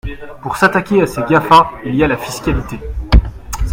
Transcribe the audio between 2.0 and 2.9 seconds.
a la fiscalité.